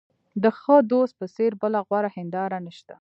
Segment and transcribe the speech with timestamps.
[0.43, 2.95] د ښه دوست په څېر بله غوره هنداره نشته.